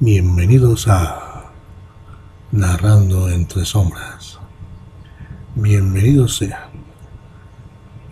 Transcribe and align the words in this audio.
Bienvenidos 0.00 0.86
a 0.86 1.50
Narrando 2.52 3.28
entre 3.30 3.64
Sombras. 3.64 4.38
Bienvenidos 5.56 6.36
sean. 6.36 6.70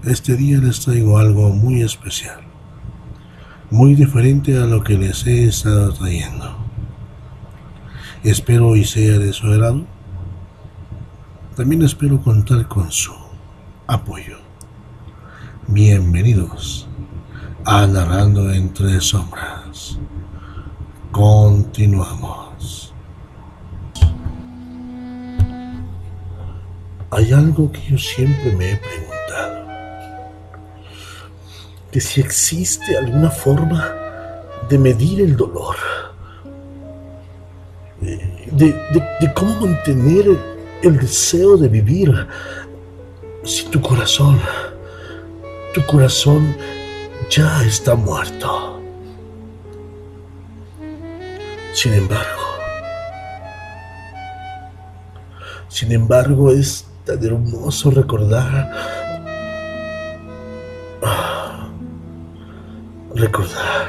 Este 0.03 0.35
día 0.35 0.59
les 0.59 0.81
traigo 0.81 1.17
algo 1.17 1.51
muy 1.51 1.83
especial, 1.83 2.41
muy 3.71 3.95
diferente 3.95 4.59
a 4.59 4.67
lo 4.67 4.83
que 4.83 4.99
les 4.99 5.25
he 5.29 5.45
estado 5.45 5.93
trayendo. 5.93 6.57
Espero 8.25 8.75
y 8.75 8.85
sea 8.85 9.21
de 9.21 9.33
su 9.33 9.47
agrado. 9.47 9.87
También 11.55 11.83
espero 11.83 12.21
contar 12.21 12.67
con 12.67 12.91
su 12.91 13.15
apoyo. 13.87 14.39
Bienvenidos 15.69 16.89
a 17.65 17.87
Narrando 17.87 18.53
entre 18.53 19.01
Sombras. 19.01 20.01
Continuamos. 21.17 22.93
Hay 27.11 27.33
algo 27.33 27.73
que 27.73 27.81
yo 27.91 27.97
siempre 27.97 28.53
me 28.53 28.73
he 28.73 28.77
preguntado. 28.77 29.67
Que 31.91 32.03
si 32.03 32.21
existe 32.21 32.99
alguna 32.99 33.31
forma 33.31 33.95
de 34.69 34.77
medir 34.77 35.23
el 35.23 35.39
dolor. 35.39 35.77
De, 37.99 38.75
cómo 39.35 39.69
mantener 39.69 40.39
el 40.83 40.99
deseo 40.99 41.57
de 41.57 41.69
vivir 41.69 42.29
si 43.43 43.65
tu 43.71 43.81
corazón, 43.81 44.39
tu 45.73 45.83
corazón 45.87 46.55
ya 47.31 47.63
está 47.65 47.95
muerto. 47.95 48.76
Sin 51.77 51.93
embargo, 51.93 52.43
sin 55.69 55.93
embargo 55.93 56.51
es 56.51 56.87
tan 57.05 57.23
hermoso 57.23 57.91
recordar, 57.91 58.73
recordar. 63.15 63.89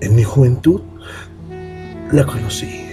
En 0.00 0.16
mi 0.16 0.24
juventud 0.24 0.80
la 2.10 2.26
conocí. 2.26 2.88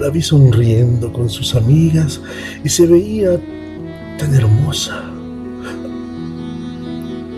La 0.00 0.08
vi 0.08 0.22
sonriendo 0.22 1.12
con 1.12 1.28
sus 1.28 1.54
amigas 1.54 2.18
y 2.64 2.70
se 2.70 2.86
veía 2.86 3.38
tan 4.18 4.34
hermosa, 4.34 5.02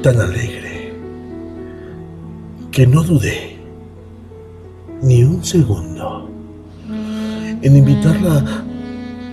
tan 0.05 0.21
alegre 0.21 0.66
que 2.77 2.87
no 2.87 3.03
dudé 3.03 3.57
ni 5.01 5.25
un 5.25 5.43
segundo 5.43 6.29
en 7.63 7.75
invitarla 7.75 8.63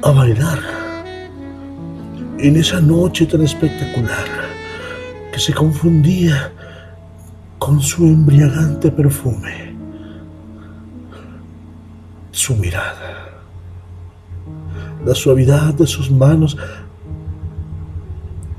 a 0.01 0.11
bailar 0.11 0.59
en 2.39 2.55
esa 2.55 2.79
noche 2.79 3.25
tan 3.25 3.41
espectacular 3.41 4.27
que 5.33 5.39
se 5.41 5.53
confundía 5.53 6.53
con 7.59 7.81
su 7.81 8.05
embriagante 8.05 8.89
perfume, 8.89 9.75
su 12.31 12.55
mirada, 12.55 13.43
la 15.05 15.13
suavidad 15.13 15.73
de 15.73 15.85
sus 15.85 16.09
manos 16.09 16.55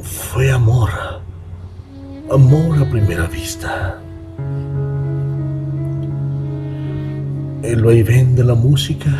fue 0.03 0.53
amor, 0.53 0.91
amor 2.31 2.83
a 2.83 2.91
primera 2.91 3.27
vista. 3.27 4.03
El 7.65 7.83
vaivén 7.83 8.37
de 8.37 8.45
la 8.45 8.55
música 8.55 9.11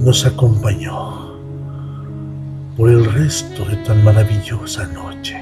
nos 0.00 0.24
acompañó 0.24 1.36
por 2.76 2.88
el 2.88 3.04
resto 3.04 3.64
de 3.66 3.76
tan 3.84 4.02
maravillosa 4.02 4.86
noche. 4.88 5.36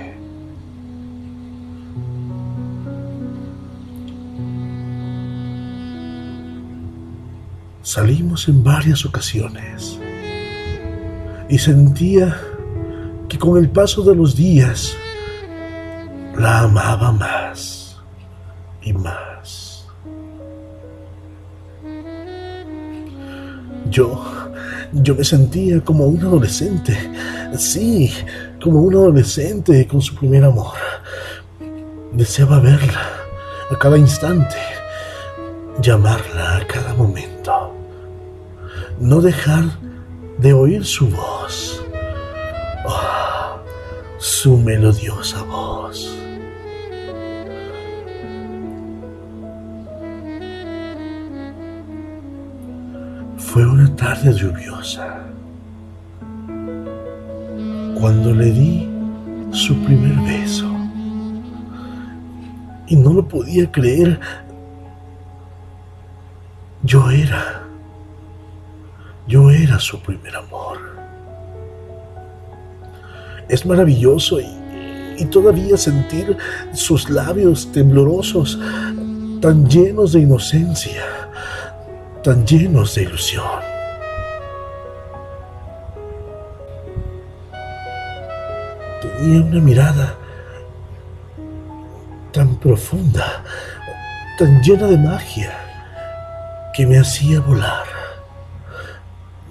Salimos 7.83 8.49
en 8.49 8.65
varias 8.65 9.07
ocasiones 9.07 10.01
y 11.49 11.59
sentía 11.59 12.37
que 13.29 13.39
con 13.39 13.57
el 13.57 13.71
paso 13.71 14.03
de 14.03 14.17
los 14.17 14.35
días 14.35 14.97
la 16.37 16.63
amaba 16.63 17.13
más 17.13 18.03
y 18.83 18.93
más. 18.93 19.28
Yo, 23.99 24.25
yo 24.93 25.17
me 25.17 25.25
sentía 25.25 25.81
como 25.81 26.07
un 26.07 26.21
adolescente, 26.21 26.97
sí, 27.57 28.15
como 28.63 28.81
un 28.83 28.95
adolescente 28.95 29.89
con 29.89 30.01
su 30.01 30.15
primer 30.15 30.45
amor. 30.45 30.77
Deseaba 32.13 32.61
verla 32.61 33.11
a 33.69 33.77
cada 33.77 33.99
instante, 33.99 34.55
llamarla 35.83 36.59
a 36.59 36.67
cada 36.69 36.95
momento, 36.95 37.75
no 39.01 39.21
dejar 39.21 39.65
de 40.39 40.53
oír 40.53 40.85
su 40.85 41.09
voz, 41.09 41.85
oh, 42.87 43.59
su 44.19 44.59
melodiosa 44.59 45.43
voz. 45.43 46.28
Fue 53.53 53.67
una 53.67 53.89
tarde 53.97 54.35
lluviosa 54.35 55.21
cuando 57.99 58.35
le 58.35 58.53
di 58.53 58.87
su 59.53 59.75
primer 59.85 60.15
beso 60.17 60.71
y 62.89 62.95
no 62.95 63.15
lo 63.15 63.27
podía 63.27 63.73
creer. 63.73 64.21
Yo 66.83 67.11
era, 67.11 67.63
yo 69.27 69.51
era 69.51 69.79
su 69.79 69.99
primer 70.03 70.37
amor. 70.37 70.79
Es 73.49 73.65
maravilloso 73.65 74.41
y, 74.41 74.47
y 75.17 75.25
todavía 75.25 75.79
sentir 75.79 76.37
sus 76.75 77.09
labios 77.09 77.73
temblorosos, 77.73 78.61
tan 79.41 79.67
llenos 79.67 80.13
de 80.13 80.21
inocencia 80.21 81.18
tan 82.29 82.45
llenos 82.45 82.95
de 82.95 83.05
ilusión. 83.05 83.47
Tenía 89.01 89.43
una 89.43 89.61
mirada 89.61 90.15
tan 92.31 92.57
profunda, 92.57 93.43
tan 94.39 94.61
llena 94.61 94.89
de 94.89 94.99
magia, 94.99 95.59
que 96.75 96.87
me 96.87 96.99
hacía 96.99 97.41
volar. 97.41 97.87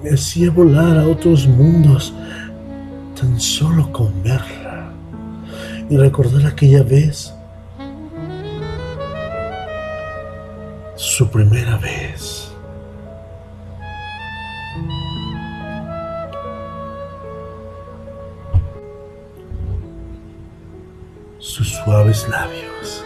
Me 0.04 0.12
hacía 0.12 0.52
volar 0.52 1.00
a 1.00 1.08
otros 1.08 1.48
mundos 1.48 2.14
tan 3.20 3.42
solo 3.42 3.92
con 3.92 4.22
verla 4.22 4.92
y 5.90 5.98
recordar 5.98 6.46
aquella 6.46 6.84
vez, 6.84 7.34
su 10.96 11.28
primera 11.32 11.76
vez. 11.78 12.47
Suaves 21.88 22.28
labios, 22.28 23.06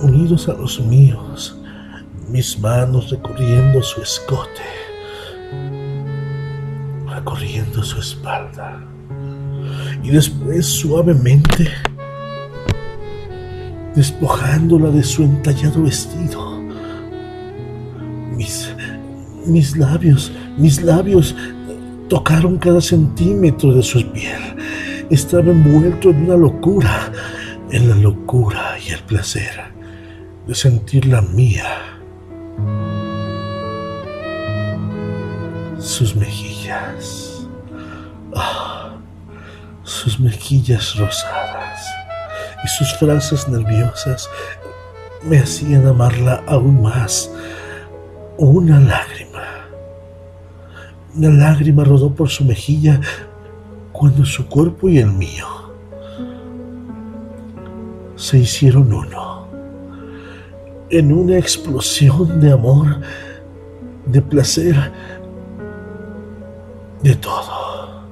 unidos 0.00 0.48
a 0.48 0.52
los 0.52 0.78
míos, 0.78 1.60
mis 2.28 2.56
manos 2.60 3.10
recorriendo 3.10 3.82
su 3.82 4.00
escote, 4.00 4.62
recorriendo 7.08 7.82
su 7.82 7.98
espalda, 7.98 8.80
y 10.04 10.10
después 10.10 10.66
suavemente 10.66 11.68
despojándola 13.96 14.90
de 14.90 15.02
su 15.02 15.24
entallado 15.24 15.82
vestido. 15.82 16.60
Mis, 18.36 18.72
mis 19.46 19.76
labios, 19.76 20.30
mis 20.56 20.80
labios 20.80 21.34
tocaron 22.08 22.56
cada 22.56 22.80
centímetro 22.80 23.74
de 23.74 23.82
su 23.82 24.00
piel 24.12 24.55
estaba 25.10 25.50
envuelto 25.50 26.10
en 26.10 26.24
una 26.24 26.36
locura, 26.36 27.12
en 27.70 27.88
la 27.88 27.94
locura 27.96 28.76
y 28.84 28.90
el 28.90 29.00
placer 29.00 29.60
de 30.46 30.54
sentirla 30.54 31.22
mía. 31.22 31.66
Sus 35.78 36.16
mejillas, 36.16 37.46
ah, 38.34 38.96
sus 39.82 40.18
mejillas 40.18 40.96
rosadas 40.96 41.86
y 42.64 42.68
sus 42.68 42.92
frases 42.98 43.48
nerviosas 43.48 44.28
me 45.22 45.38
hacían 45.38 45.86
amarla 45.86 46.42
aún 46.46 46.82
más. 46.82 47.30
Una 48.38 48.80
lágrima. 48.80 49.44
Una 51.14 51.30
lágrima 51.30 51.84
rodó 51.84 52.14
por 52.14 52.28
su 52.28 52.44
mejilla 52.44 53.00
cuando 53.96 54.26
su 54.26 54.46
cuerpo 54.46 54.90
y 54.90 54.98
el 54.98 55.10
mío 55.10 55.46
se 58.14 58.38
hicieron 58.38 58.92
uno 58.92 59.48
en 60.90 61.12
una 61.12 61.38
explosión 61.38 62.38
de 62.40 62.52
amor, 62.52 63.00
de 64.04 64.20
placer, 64.20 64.92
de 67.02 67.14
todo. 67.16 68.04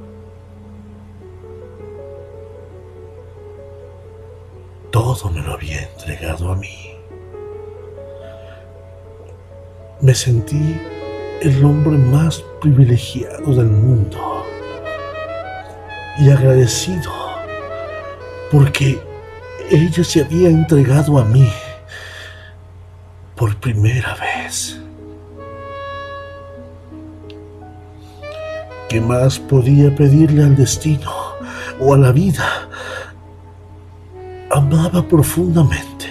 Todo 4.91 5.31
me 5.31 5.43
lo 5.43 5.53
había 5.53 5.83
entregado 5.83 6.51
a 6.51 6.57
mí. 6.57 6.97
Me 10.01 10.15
sentí 10.15 10.81
el 11.43 11.63
hombre 11.65 11.99
más 11.99 12.43
privilegiado 12.61 13.55
del 13.55 13.67
mundo 13.67 14.34
y 16.19 16.31
agradecido 16.31 17.13
porque 18.51 19.01
ella 19.71 20.05
se 20.05 20.23
había 20.23 20.49
entregado 20.49 21.19
a 21.19 21.25
mí 21.25 21.49
por 23.35 23.57
primera 23.57 24.15
vez. 24.15 24.81
¿Qué 28.89 29.01
más 29.01 29.39
podía 29.41 29.95
pedirle 29.95 30.45
al 30.45 30.55
destino 30.55 31.11
o 31.81 31.95
a 31.95 31.99
la 31.99 32.13
vida? 32.13 32.69
Amaba 34.51 35.03
profundamente 35.09 36.07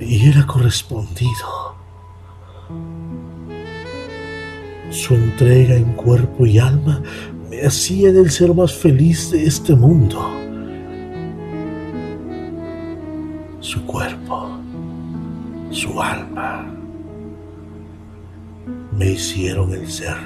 y 0.00 0.28
era 0.28 0.44
correspondido. 0.44 1.76
Su 4.90 5.14
entrega 5.14 5.74
en 5.74 5.92
cuerpo 5.92 6.44
y 6.44 6.58
alma 6.58 7.02
hacía 7.64 8.12
del 8.12 8.30
ser 8.30 8.54
más 8.54 8.72
feliz 8.72 9.30
de 9.30 9.44
este 9.44 9.74
mundo. 9.74 10.18
Su 13.60 13.84
cuerpo, 13.86 14.58
su 15.70 16.00
alma, 16.00 16.66
me 18.92 19.10
hicieron 19.12 19.72
el 19.72 19.88
ser 19.88 20.16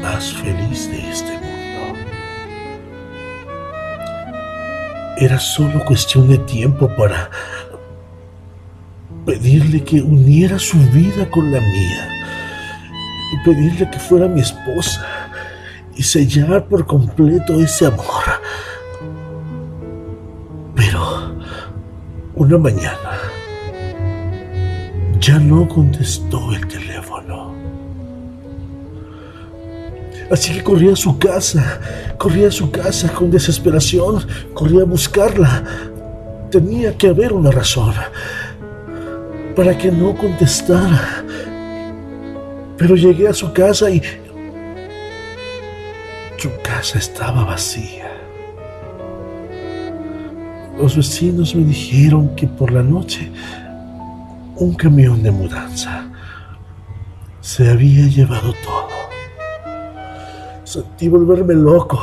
más 0.00 0.32
feliz 0.34 0.90
de 0.90 1.10
este 1.10 1.32
mundo. 1.32 1.98
Era 5.18 5.38
solo 5.38 5.84
cuestión 5.84 6.28
de 6.28 6.38
tiempo 6.38 6.88
para 6.96 7.30
pedirle 9.24 9.82
que 9.82 10.00
uniera 10.00 10.58
su 10.58 10.78
vida 10.90 11.28
con 11.30 11.50
la 11.50 11.60
mía 11.60 12.08
y 13.32 13.44
pedirle 13.44 13.90
que 13.90 13.98
fuera 13.98 14.28
mi 14.28 14.40
esposa 14.40 15.15
y 15.96 16.02
sellar 16.02 16.66
por 16.66 16.86
completo 16.86 17.54
ese 17.54 17.86
amor. 17.86 18.24
Pero 20.74 21.34
una 22.34 22.58
mañana 22.58 23.18
ya 25.18 25.38
no 25.38 25.66
contestó 25.66 26.52
el 26.52 26.66
teléfono. 26.68 27.54
Así 30.30 30.52
que 30.54 30.62
corrí 30.62 30.90
a 30.90 30.96
su 30.96 31.18
casa, 31.18 31.80
corrí 32.18 32.44
a 32.44 32.50
su 32.50 32.70
casa 32.70 33.12
con 33.12 33.30
desesperación, 33.30 34.26
corrí 34.54 34.80
a 34.80 34.84
buscarla. 34.84 35.64
Tenía 36.50 36.96
que 36.96 37.08
haber 37.08 37.32
una 37.32 37.50
razón 37.50 37.94
para 39.54 39.76
que 39.78 39.90
no 39.90 40.14
contestara. 40.16 41.24
Pero 42.76 42.94
llegué 42.96 43.28
a 43.28 43.32
su 43.32 43.52
casa 43.52 43.88
y 43.88 44.02
casa 46.76 46.98
estaba 46.98 47.42
vacía. 47.44 48.10
Los 50.78 50.94
vecinos 50.94 51.54
me 51.54 51.64
dijeron 51.64 52.36
que 52.36 52.46
por 52.46 52.70
la 52.70 52.82
noche 52.82 53.32
un 54.56 54.74
camión 54.74 55.22
de 55.22 55.30
mudanza 55.30 56.04
se 57.40 57.70
había 57.70 58.06
llevado 58.08 58.52
todo. 58.62 58.90
Sentí 60.64 61.08
volverme 61.08 61.54
loco. 61.54 61.98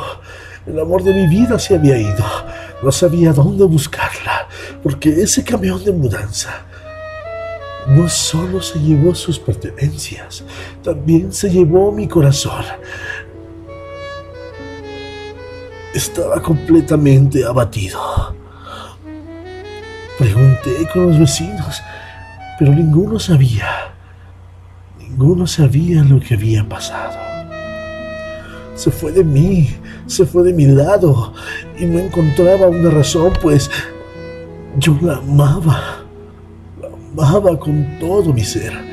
El 0.65 0.79
amor 0.79 1.03
de 1.03 1.13
mi 1.13 1.27
vida 1.27 1.59
se 1.59 1.75
había 1.75 1.99
ido. 1.99 2.25
No 2.81 2.91
sabía 2.91 3.31
dónde 3.31 3.65
buscarla, 3.65 4.47
porque 4.81 5.09
ese 5.21 5.43
camión 5.43 5.83
de 5.83 5.91
mudanza 5.91 6.65
no 7.87 8.07
solo 8.09 8.61
se 8.61 8.79
llevó 8.79 9.13
sus 9.13 9.37
pertenencias, 9.37 10.43
también 10.83 11.31
se 11.31 11.49
llevó 11.49 11.91
mi 11.91 12.07
corazón. 12.07 12.65
Estaba 15.93 16.41
completamente 16.41 17.43
abatido. 17.43 17.99
Pregunté 20.17 20.87
con 20.93 21.07
los 21.07 21.19
vecinos, 21.19 21.81
pero 22.59 22.71
ninguno 22.73 23.19
sabía, 23.19 23.93
ninguno 24.99 25.47
sabía 25.47 26.03
lo 26.03 26.19
que 26.19 26.35
había 26.35 26.67
pasado. 26.67 27.17
Se 28.75 28.91
fue 28.91 29.11
de 29.11 29.23
mí, 29.23 29.69
se 30.07 30.25
fue 30.25 30.43
de 30.43 30.53
mi 30.53 30.65
lado 30.65 31.33
y 31.77 31.85
no 31.85 31.99
encontraba 31.99 32.67
una 32.67 32.89
razón, 32.89 33.33
pues 33.41 33.69
yo 34.77 34.97
la 35.01 35.17
amaba 35.17 36.03
amaba 37.13 37.57
con 37.59 37.99
todo 37.99 38.33
mi 38.33 38.43
ser. 38.43 38.92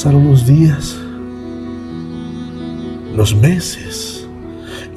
Pasaron 0.00 0.30
los 0.30 0.46
días, 0.46 0.96
los 3.14 3.34
meses, 3.34 4.26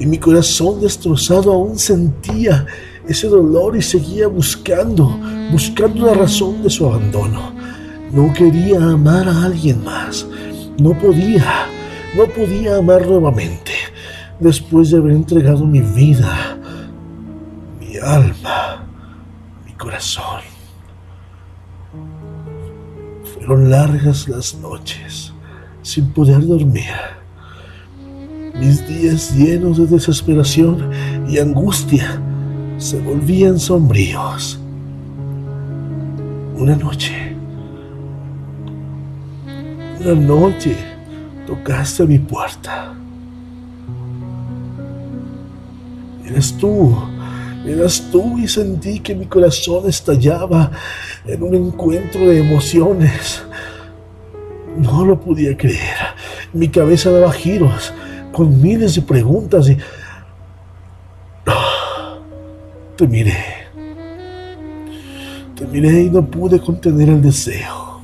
y 0.00 0.06
mi 0.06 0.16
corazón 0.16 0.80
destrozado 0.80 1.52
aún 1.52 1.78
sentía 1.78 2.64
ese 3.06 3.28
dolor 3.28 3.76
y 3.76 3.82
seguía 3.82 4.28
buscando, 4.28 5.20
buscando 5.52 6.06
la 6.06 6.14
razón 6.14 6.62
de 6.62 6.70
su 6.70 6.86
abandono. 6.86 7.52
No 8.12 8.32
quería 8.32 8.82
amar 8.82 9.28
a 9.28 9.44
alguien 9.44 9.84
más. 9.84 10.26
No 10.80 10.98
podía, 10.98 11.66
no 12.16 12.24
podía 12.24 12.78
amar 12.78 13.06
nuevamente 13.06 13.72
después 14.40 14.90
de 14.90 14.96
haber 14.96 15.12
entregado 15.12 15.66
mi 15.66 15.82
vida 15.82 16.56
alma, 18.02 18.86
mi 19.66 19.72
corazón. 19.74 20.53
Fueron 23.44 23.68
largas 23.68 24.26
las 24.26 24.54
noches 24.54 25.30
sin 25.82 26.06
poder 26.14 26.46
dormir. 26.46 26.94
Mis 28.58 28.88
días 28.88 29.36
llenos 29.36 29.76
de 29.76 29.86
desesperación 29.86 30.90
y 31.28 31.38
angustia 31.38 32.22
se 32.78 32.98
volvían 33.00 33.58
sombríos. 33.58 34.58
Una 36.56 36.74
noche, 36.74 37.36
una 40.00 40.14
noche 40.14 40.74
tocaste 41.46 42.06
mi 42.06 42.18
puerta. 42.18 42.94
Eres 46.24 46.56
tú 46.56 46.96
Eras 47.66 48.08
tú 48.12 48.38
y 48.38 48.46
sentí 48.46 49.00
que 49.00 49.14
mi 49.14 49.24
corazón 49.24 49.88
estallaba 49.88 50.70
en 51.24 51.42
un 51.42 51.54
encuentro 51.54 52.20
de 52.28 52.40
emociones. 52.40 53.42
No 54.76 55.04
lo 55.04 55.18
podía 55.18 55.56
creer. 55.56 55.96
Mi 56.52 56.68
cabeza 56.68 57.10
daba 57.10 57.32
giros 57.32 57.92
con 58.32 58.60
miles 58.60 58.96
de 58.96 59.02
preguntas 59.02 59.68
y... 59.68 59.78
te 62.96 63.08
miré. 63.08 63.64
Te 65.56 65.66
miré 65.66 66.02
y 66.02 66.10
no 66.10 66.26
pude 66.26 66.60
contener 66.60 67.08
el 67.08 67.22
deseo. 67.22 68.00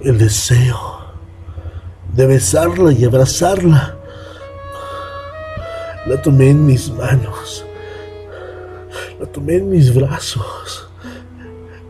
El 0.00 0.18
deseo 0.18 0.94
de 2.14 2.26
besarla 2.26 2.92
y 2.92 3.04
abrazarla 3.04 3.98
la 6.06 6.20
tomé 6.20 6.50
en 6.50 6.66
mis 6.66 6.90
manos. 6.90 7.64
La 9.18 9.26
tomé 9.26 9.56
en 9.56 9.70
mis 9.70 9.94
brazos. 9.94 10.88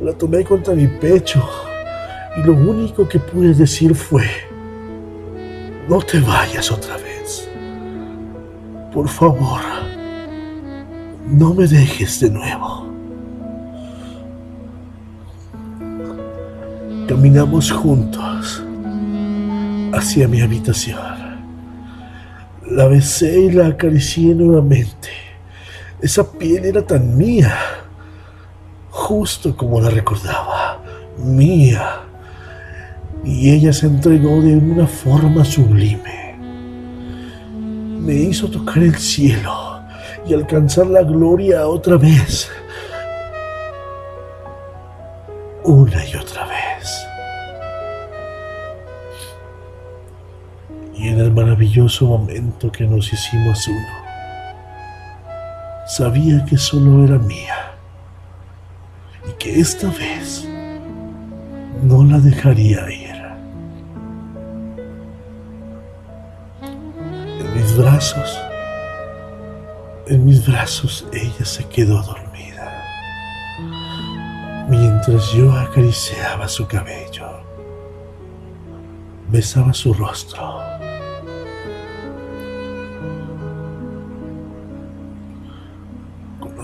La 0.01 0.13
tomé 0.13 0.45
contra 0.45 0.75
mi 0.75 0.87
pecho. 0.87 1.43
Y 2.37 2.43
lo 2.43 2.53
único 2.53 3.09
que 3.09 3.19
pude 3.19 3.55
decir 3.55 3.95
fue, 3.95 4.25
no 5.89 5.99
te 6.01 6.21
vayas 6.21 6.71
otra 6.71 6.97
vez. 6.97 7.49
Por 8.93 9.09
favor, 9.09 9.61
no 11.27 11.55
me 11.55 11.67
dejes 11.67 12.21
de 12.21 12.31
nuevo. 12.31 12.85
Caminamos 17.09 17.71
juntos 17.71 18.63
hacia 19.93 20.27
mi 20.27 20.41
habitación. 20.41 21.24
La 22.75 22.89
besé 22.89 23.39
y 23.39 23.51
la 23.53 23.69
acaricié 23.69 24.35
nuevamente. 24.35 25.09
Esa 26.03 26.29
piel 26.33 26.65
era 26.65 26.85
tan 26.85 27.17
mía, 27.17 27.57
justo 28.91 29.57
como 29.57 29.81
la 29.81 29.91
recordaba, 29.91 30.83
mía. 31.17 32.01
Y 33.25 33.53
ella 33.53 33.73
se 33.73 33.87
entregó 33.87 34.41
de 34.41 34.57
una 34.57 34.89
forma 34.89 35.45
sublime. 35.45 36.35
Me 38.01 38.15
hizo 38.15 38.51
tocar 38.51 38.79
el 38.79 38.97
cielo 38.97 39.81
y 40.27 40.35
alcanzar 40.35 40.89
la 40.89 41.05
gloria 41.05 41.69
otra 41.69 41.97
vez. 41.97 42.51
Una 45.63 46.05
y 46.05 46.17
otra 46.17 46.45
vez. 46.47 46.54
En 51.15 51.21
el 51.21 51.31
maravilloso 51.31 52.07
momento 52.07 52.73
que 52.73 52.85
nos 52.85 53.13
hicimos 53.13 53.69
uno, 53.69 53.87
sabía 55.87 56.45
que 56.45 56.59
solo 56.59 57.05
era 57.05 57.19
mía 57.19 57.73
y 59.29 59.33
que 59.35 59.61
esta 59.61 59.89
vez 59.91 60.49
no 61.85 62.03
la 62.05 62.19
dejaría 62.19 62.91
ir. 62.91 63.15
En 67.39 67.55
mis 67.55 67.77
brazos, 67.77 68.41
en 70.09 70.25
mis 70.25 70.45
brazos 70.45 71.07
ella 71.13 71.45
se 71.45 71.65
quedó 71.69 72.03
dormida, 72.03 72.83
mientras 74.69 75.31
yo 75.33 75.53
acariciaba 75.53 76.49
su 76.49 76.67
cabello, 76.67 77.41
besaba 79.31 79.73
su 79.73 79.95
rostro 79.95 80.74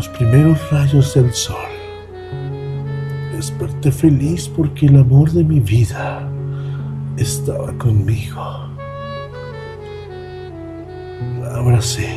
los 0.00 0.09
primeros 0.09 0.59
rayos 0.71 1.12
del 1.12 1.30
sol. 1.35 1.69
Desperté 3.37 3.92
feliz 3.92 4.49
porque 4.49 4.87
el 4.87 4.97
amor 4.97 5.30
de 5.30 5.45
mi 5.45 5.61
vida 5.61 6.26
estaba 7.19 7.71
conmigo. 7.76 8.42
La 11.42 11.57
abracé 11.57 12.09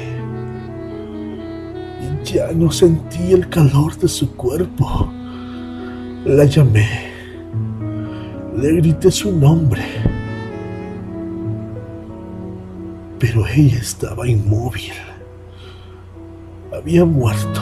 y 2.02 2.26
ya 2.26 2.54
no 2.54 2.72
sentí 2.72 3.34
el 3.34 3.50
calor 3.50 3.98
de 3.98 4.08
su 4.08 4.34
cuerpo. 4.34 5.12
La 6.24 6.46
llamé, 6.46 6.88
le 8.56 8.76
grité 8.78 9.12
su 9.12 9.38
nombre, 9.38 9.84
pero 13.20 13.46
ella 13.46 13.80
estaba 13.80 14.26
inmóvil 14.26 14.94
había 16.76 17.06
muerto. 17.06 17.62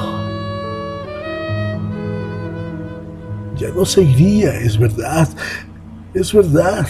Ya 3.58 3.70
no 3.70 3.86
se 3.86 4.02
iría, 4.02 4.54
es 4.56 4.78
verdad, 4.78 5.28
es 6.14 6.34
verdad, 6.34 6.88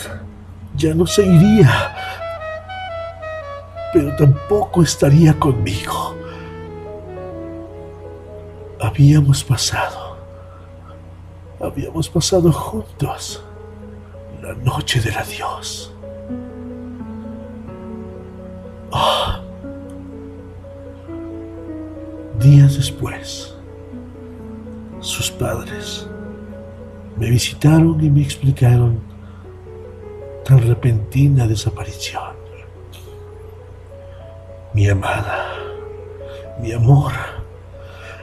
ya 0.75 0.93
no 0.93 1.05
se 1.05 1.25
iría, 1.25 1.95
pero 3.93 4.15
tampoco 4.15 4.81
estaría 4.81 5.37
conmigo. 5.37 6.15
Habíamos 8.79 9.43
pasado, 9.43 10.17
habíamos 11.59 12.09
pasado 12.09 12.51
juntos 12.51 13.43
la 14.41 14.53
noche 14.53 15.01
del 15.01 15.17
adiós. 15.17 15.93
Oh, 18.91 19.20
Días 22.41 22.75
después, 22.75 23.55
sus 24.99 25.29
padres 25.29 26.07
me 27.15 27.29
visitaron 27.29 28.03
y 28.03 28.09
me 28.09 28.23
explicaron 28.23 28.99
tan 30.43 30.67
repentina 30.67 31.45
desaparición. 31.45 32.33
Mi 34.73 34.89
amada, 34.89 35.49
mi 36.59 36.71
amor, 36.71 37.11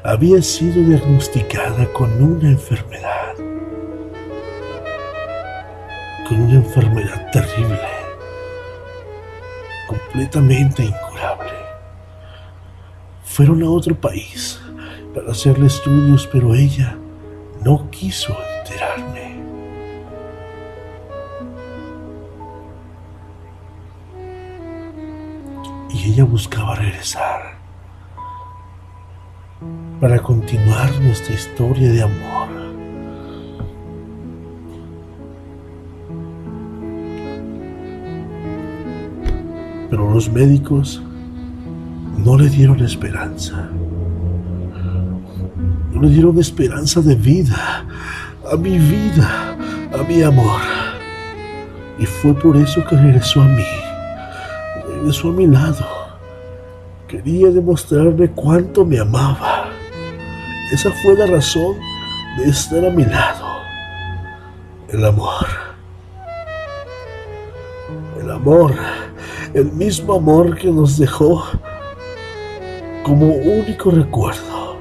había 0.02 0.42
sido 0.42 0.82
diagnosticada 0.82 1.86
con 1.92 2.10
una 2.20 2.48
enfermedad, 2.48 3.36
con 6.28 6.40
una 6.40 6.54
enfermedad 6.54 7.30
terrible, 7.30 7.78
completamente 9.86 10.82
incurable 10.86 11.47
fueron 13.38 13.62
a 13.62 13.70
otro 13.70 13.94
país 13.94 14.60
para 15.14 15.30
hacerle 15.30 15.68
estudios, 15.68 16.26
pero 16.26 16.56
ella 16.56 16.98
no 17.64 17.88
quiso 17.88 18.36
enterarme. 18.58 19.38
Y 25.88 26.10
ella 26.10 26.24
buscaba 26.24 26.74
regresar 26.74 27.56
para 30.00 30.18
continuar 30.18 30.92
nuestra 31.00 31.32
historia 31.32 31.92
de 31.92 32.02
amor. 32.02 32.48
Pero 39.88 40.10
los 40.12 40.28
médicos 40.28 41.00
no 42.28 42.36
le 42.36 42.50
dieron 42.50 42.78
esperanza. 42.84 43.70
No 45.92 46.02
le 46.02 46.10
dieron 46.10 46.38
esperanza 46.38 47.00
de 47.00 47.14
vida, 47.14 47.86
a 48.52 48.54
mi 48.54 48.76
vida, 48.76 49.56
a 49.98 50.02
mi 50.06 50.22
amor. 50.22 50.60
Y 51.98 52.04
fue 52.04 52.34
por 52.34 52.58
eso 52.58 52.84
que 52.84 52.96
regresó 52.96 53.40
a 53.40 53.46
mí, 53.46 53.64
regresó 54.88 55.30
a 55.30 55.32
mi 55.32 55.46
lado. 55.46 55.86
Quería 57.08 57.48
demostrarme 57.48 58.28
cuánto 58.32 58.84
me 58.84 58.98
amaba. 58.98 59.70
Esa 60.70 60.90
fue 61.02 61.14
la 61.14 61.24
razón 61.28 61.76
de 62.36 62.50
estar 62.50 62.84
a 62.84 62.90
mi 62.90 63.06
lado. 63.06 63.46
El 64.90 65.02
amor. 65.02 65.46
El 68.20 68.30
amor. 68.30 68.74
El 69.54 69.72
mismo 69.72 70.16
amor 70.16 70.58
que 70.58 70.70
nos 70.70 70.98
dejó 70.98 71.42
como 73.04 73.34
único 73.34 73.90
recuerdo 73.90 74.78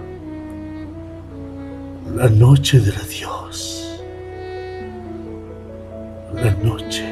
la 2.16 2.30
noche 2.30 2.80
del 2.80 2.96
adiós, 2.96 4.02
la 6.34 6.52
noche 6.64 7.06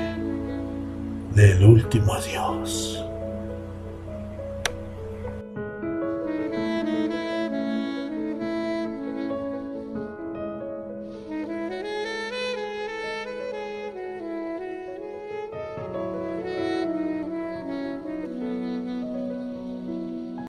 del 1.36 1.64
último 1.64 2.14
adiós. 2.14 3.05